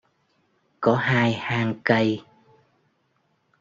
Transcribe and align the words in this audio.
Có 0.79 0.95
hai 0.95 1.33
hang 1.33 1.73
cây 1.83 2.23